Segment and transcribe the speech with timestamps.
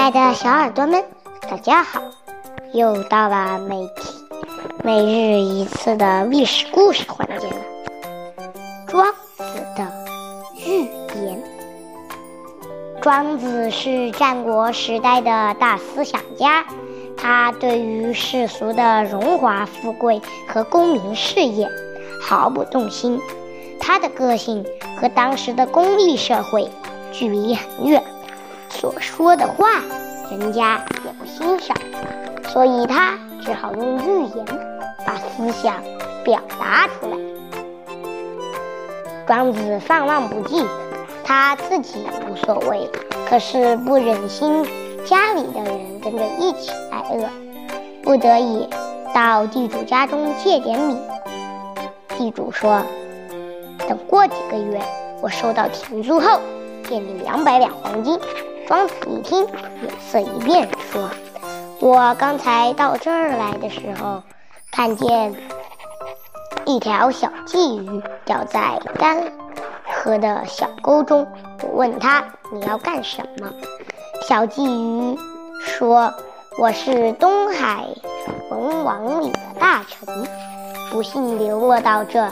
[0.00, 1.04] 爱的小耳朵们，
[1.42, 2.00] 大家好！
[2.72, 4.14] 又到了每天
[4.82, 7.56] 每日一次的历史故事环节了。
[8.86, 9.04] 庄
[9.36, 9.44] 子
[9.76, 9.86] 的
[10.66, 10.88] 寓
[11.22, 11.42] 言。
[13.02, 16.64] 庄子是战国时代的大思想家，
[17.14, 21.68] 他对于世俗的荣华富贵和功名事业
[22.22, 23.20] 毫不动心。
[23.78, 24.64] 他的个性
[24.98, 26.66] 和当时的功利社会
[27.12, 28.02] 距离很远。
[28.70, 29.66] 所说的话，
[30.30, 31.76] 人家也不欣赏，
[32.48, 34.46] 所以他只好用寓言
[35.06, 35.82] 把思想
[36.24, 37.16] 表达出来。
[39.26, 40.64] 庄子放浪不羁，
[41.22, 42.88] 他自己无所谓，
[43.28, 44.64] 可是不忍心
[45.04, 47.28] 家里的人跟着一起挨饿，
[48.02, 48.68] 不得已
[49.14, 50.96] 到地主家中借点米。
[52.16, 52.82] 地主说
[53.88, 54.80] ：“等过几个月，
[55.22, 56.40] 我收到田租后，
[56.88, 58.18] 借你两百两黄金。”
[58.70, 59.44] 庄子一听，
[59.80, 61.10] 脸色一变，说
[61.82, 64.22] ：“我刚才到这儿来的时候，
[64.70, 65.34] 看见
[66.64, 69.24] 一条小鲫鱼掉在干
[70.04, 71.26] 涸的小沟中。
[71.64, 73.52] 我问他你要干什么？
[74.22, 75.18] 小鲫鱼
[75.58, 76.14] 说：
[76.56, 77.88] 我是东海
[78.50, 80.06] 龙王里的大臣，
[80.92, 82.24] 不幸流落到这，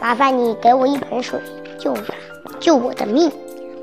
[0.00, 1.38] 麻烦你给我一盆水，
[1.78, 1.94] 救
[2.58, 3.30] 救我的命。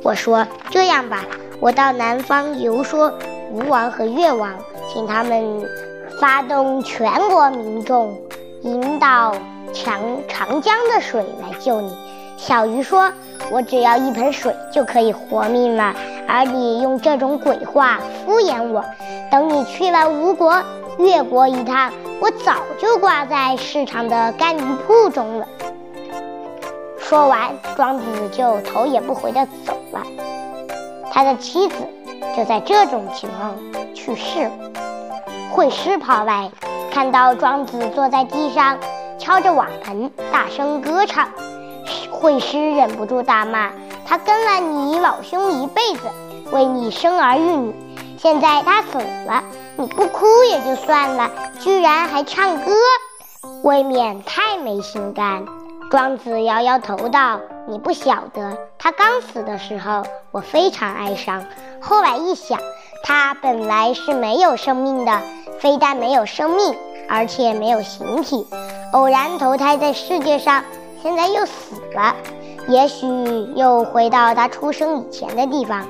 [0.01, 1.23] 我说这样吧。”
[1.61, 3.13] 我到南方游说
[3.51, 4.51] 吴王和越王，
[4.91, 5.63] 请他们
[6.19, 8.19] 发动全国民众，
[8.63, 9.35] 引导
[9.71, 11.95] 长长江的水来救你。
[12.35, 13.13] 小鱼说
[13.53, 15.93] ：“我只要一盆水就可以活命了，
[16.27, 18.83] 而你用这种鬼话敷衍我。
[19.29, 20.59] 等你去了吴国、
[20.97, 25.47] 越国一趟，我早就挂在市场的干鱼铺中了。”
[26.97, 30.01] 说完，庄子就头也不回地走了。
[31.11, 31.75] 他的妻子
[32.35, 33.53] 就在这种情况
[33.93, 34.51] 去世了。
[35.51, 36.49] 惠施跑来，
[36.91, 38.77] 看到庄子坐在地上
[39.19, 41.27] 敲着瓦盆，大声歌唱。
[42.09, 43.69] 惠施忍不住大骂
[44.05, 46.07] ：“他跟了你老兄一辈子，
[46.51, 47.75] 为你生儿育女，
[48.17, 49.43] 现在他死了，
[49.75, 51.29] 你不哭也就算了，
[51.59, 52.71] 居然还唱歌，
[53.63, 55.43] 未免太没心肝。”
[55.91, 61.45] 庄子摇摇头道：“你不晓得，他刚死的时候，我非常哀伤。
[61.79, 62.59] 后来一想，
[63.03, 65.21] 他本来是没有生命的，
[65.59, 66.75] 非但没有生命，
[67.07, 68.47] 而且没有形体，
[68.93, 70.63] 偶然投胎在世界上，
[71.03, 72.15] 现在又死了。
[72.67, 73.05] 也许
[73.55, 75.85] 又回到他出生以前的地方，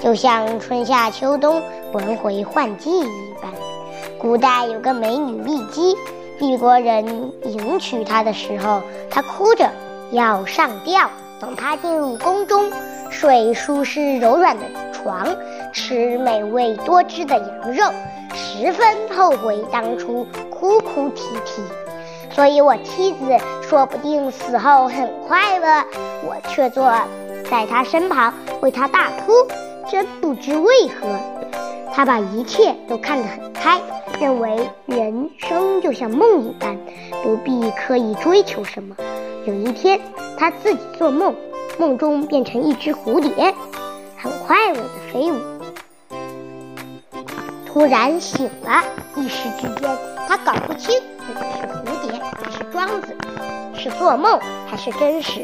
[0.00, 1.60] 就像春夏秋冬
[1.92, 3.50] 轮回换季一般。
[4.20, 5.96] 古代有个美女丽姬。”
[6.38, 9.68] 帝国人迎娶她的时候，她哭着
[10.12, 11.10] 要上吊。
[11.40, 12.70] 等他进入宫中，
[13.10, 15.26] 睡舒适柔软的床，
[15.72, 17.84] 吃美味多汁的羊肉，
[18.34, 21.62] 十分后悔当初哭哭啼啼。
[22.30, 23.18] 所以我妻子
[23.62, 25.84] 说不定死后很快乐，
[26.22, 26.92] 我却坐
[27.50, 29.32] 在她身旁为她大哭，
[29.90, 31.08] 真不知为何。
[31.92, 33.80] 她把一切都看得很开。
[34.18, 36.78] 认为人生就像梦一般，
[37.22, 38.96] 不必刻意追求什么。
[39.46, 40.00] 有一天，
[40.36, 41.32] 他自己做梦，
[41.78, 43.54] 梦中变成一只蝴蝶，
[44.18, 45.36] 很快乐的飞舞。
[47.64, 48.82] 突然醒了，
[49.14, 49.88] 一时之间，
[50.26, 53.16] 他搞不清自己是蝴蝶还是庄子，
[53.72, 55.42] 是做梦还是真实，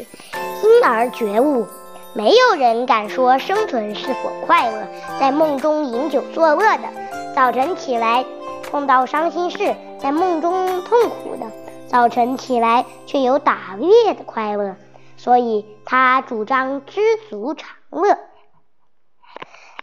[0.63, 1.65] 因而觉悟。
[2.13, 4.85] 没有人敢说生存是否快乐，
[5.17, 6.89] 在梦中饮酒作乐的，
[7.33, 8.25] 早晨起来。
[8.69, 11.45] 碰到伤心事，在梦中痛苦的，
[11.93, 14.75] 早晨起来却有打猎的快乐，
[15.15, 16.99] 所以他主张知
[17.29, 18.17] 足常乐。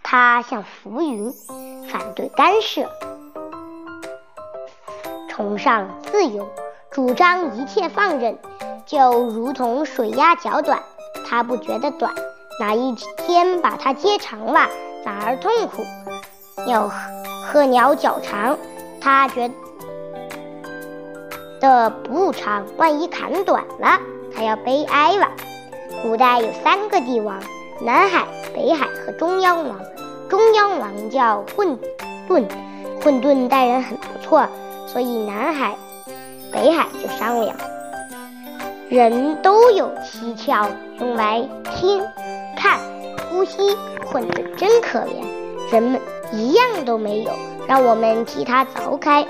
[0.02, 1.32] 他像浮云，
[1.88, 2.90] 反对干涉，
[5.28, 6.48] 崇尚自由，
[6.90, 8.36] 主张一切放任，
[8.86, 10.82] 就如同水压脚短，
[11.28, 12.12] 他不觉得短，
[12.58, 14.68] 哪一天把它接长了，
[15.04, 15.84] 反而痛苦。
[16.66, 16.90] 鸟
[17.46, 18.58] 鹤鸟脚长。
[19.02, 19.50] 他觉
[21.60, 24.00] 的不长，万一砍短了，
[24.34, 25.28] 他要悲哀了。
[26.02, 27.40] 古代有三个帝王：
[27.82, 29.78] 南海、北海和中央王。
[30.28, 31.78] 中央王叫混
[32.28, 32.46] 沌，
[33.02, 34.46] 混沌待人很不错，
[34.86, 35.76] 所以南海、
[36.52, 37.54] 北海就商量。
[38.88, 40.68] 人都有七窍，
[40.98, 41.46] 用来
[41.76, 42.02] 听、
[42.56, 42.78] 看、
[43.28, 46.00] 呼吸，混沌真可怜，人们
[46.32, 47.30] 一样都没有。
[47.68, 49.24] 让我们替他凿开，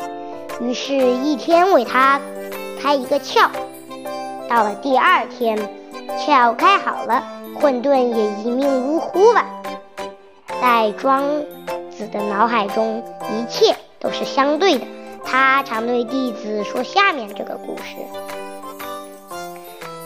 [0.60, 2.20] 于是，一天为他
[2.80, 3.48] 开一个窍。
[4.48, 5.58] 到了第二天，
[6.18, 7.24] 窍开好了，
[7.58, 9.44] 混沌也一命呜呼了。
[10.60, 11.22] 在庄
[11.90, 14.86] 子的脑海中一切都是相对的。
[15.24, 17.96] 他常对弟子说下面这个故事：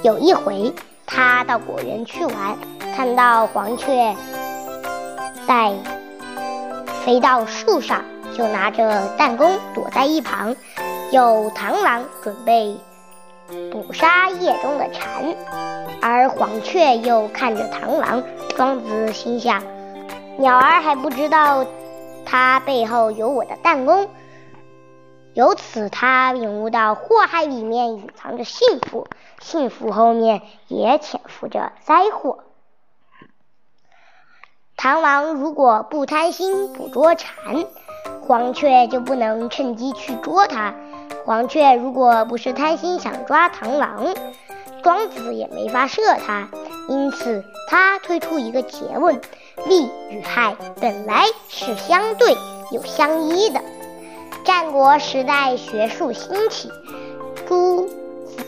[0.03, 0.73] 有一回，
[1.06, 2.59] 他到果园去玩，
[2.95, 4.15] 看到黄雀
[5.49, 5.73] 在
[7.05, 8.05] 飞到树上，
[8.35, 10.55] 就拿着弹弓躲在一旁。
[11.11, 12.77] 有螳螂准备
[13.71, 15.35] 捕杀夜中的蝉，
[16.03, 18.23] 而黄雀又看着螳螂。
[18.57, 19.63] 庄子心想：
[20.39, 21.65] 鸟儿还不知道
[22.25, 24.09] 它背后有我的弹弓。
[25.35, 29.09] 由此，他领悟到祸害里面隐藏着幸福，
[29.41, 32.45] 幸福后面也潜伏着灾祸。
[34.77, 37.65] 螳螂如果不贪心捕捉蝉，
[38.26, 40.75] 黄雀就不能趁机去捉它。
[41.25, 44.15] 黄雀如果不是贪心想抓螳螂，
[44.82, 46.49] 庄子也没法射它。
[46.88, 49.21] 因此，他推出一个结论：
[49.67, 52.37] 利与害本来是相对
[52.71, 53.61] 又相依的。
[54.44, 56.70] 战国时代，学术兴起，
[57.47, 58.44] 诸子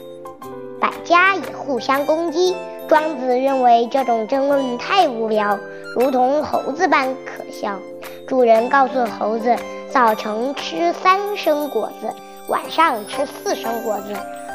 [0.78, 2.54] 百家也互相攻击。
[2.88, 5.58] 庄子认为这种争论太无聊，
[5.94, 7.78] 如同猴子般可笑。
[8.26, 9.54] 主人告诉猴子，
[9.88, 12.12] 早晨吃三升果子，
[12.48, 14.14] 晚上吃四升果子。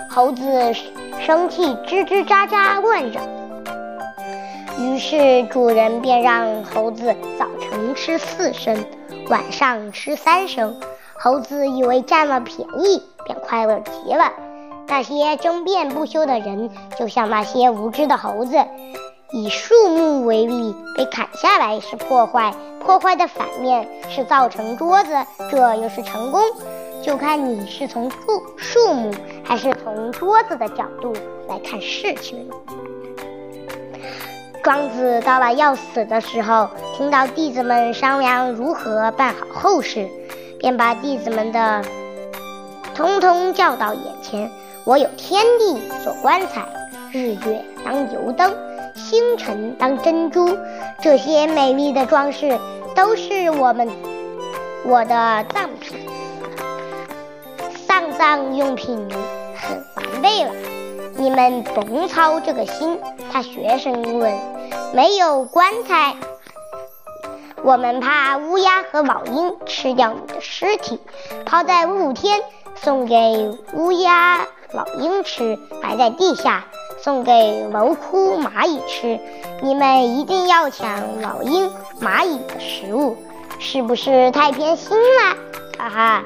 [0.10, 0.74] 猴子
[1.22, 3.24] 生气，吱吱喳喳乱嚷。
[4.78, 8.84] 于是主人便让猴子早晨吃四升，
[9.30, 10.76] 晚上吃三升。
[11.18, 14.34] 猴子以为占了便宜，便快乐极了。
[14.88, 16.70] 那些争辩不休的人，
[17.00, 18.58] 就像那些无知的猴子。
[19.32, 22.54] 以树木为例，被砍下来是破坏，
[22.84, 25.14] 破坏的反面是造成桌子，
[25.50, 26.42] 这又是成功。
[27.02, 28.18] 就看你是从树
[28.58, 29.12] 树木
[29.44, 31.14] 还是从桌子的角度
[31.48, 32.56] 来看事情了。
[34.64, 40.08] 庄子到了要死的时候，听到弟子们商量如何办好后事。
[40.60, 41.84] 便把弟子们的
[42.94, 44.48] 通通叫到眼前。
[44.84, 46.64] 我有天地做棺材，
[47.12, 48.54] 日月当油灯，
[48.96, 50.58] 星辰当珍珠。
[51.02, 52.60] 这些美丽的装饰
[52.96, 53.90] 都是我们
[54.86, 55.98] 我的葬品，
[57.88, 59.08] 丧葬用品
[59.56, 60.52] 很完备了。
[61.16, 63.00] 你们甭操这个心。
[63.32, 64.38] 他学生问：
[64.94, 66.16] 没有棺材？
[67.64, 71.00] 我们怕乌鸦和老鹰吃掉你的尸体，
[71.46, 72.42] 抛在露天
[72.76, 76.66] 送给乌鸦、老鹰吃，埋在地下
[77.04, 77.32] 送给
[77.72, 79.20] 蝼蛄、蚂蚁吃。
[79.62, 81.70] 你们一定要抢老鹰、
[82.00, 83.18] 蚂蚁的食物，
[83.60, 85.38] 是不是太偏心了？
[85.78, 86.24] 哈哈，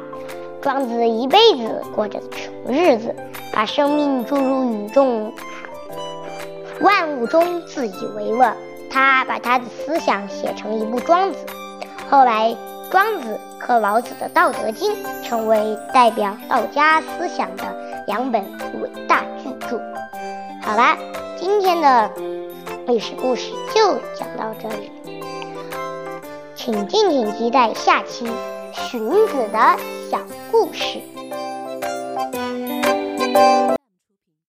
[0.61, 3.15] 庄子一辈子过着穷日子，
[3.53, 5.31] 把生命注入宇宙
[6.81, 8.53] 万物中，自以为乐。
[8.91, 11.37] 他把他的思想写成一部《庄子》，
[12.09, 12.51] 后来
[12.89, 17.63] 《庄子》和老子的《道德经》成为代表道家思想的
[18.07, 18.41] 两本
[18.81, 19.81] 伟大巨著。
[20.65, 20.97] 好啦，
[21.39, 22.11] 今天的
[22.87, 24.91] 历史故事就讲到这里，
[26.55, 28.25] 请敬请期待下期
[28.73, 29.77] 荀子的
[30.09, 30.19] 小
[30.51, 30.99] 故事。